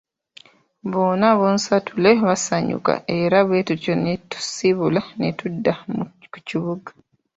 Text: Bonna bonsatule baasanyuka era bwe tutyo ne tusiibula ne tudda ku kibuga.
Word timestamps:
Bonna 0.91 1.29
bonsatule 1.39 2.09
baasanyuka 2.25 2.93
era 3.19 3.37
bwe 3.47 3.59
tutyo 3.67 3.93
ne 4.03 4.13
tusiibula 4.29 5.01
ne 5.19 5.29
tudda 5.39 5.73
ku 6.31 6.37
kibuga. 6.47 6.89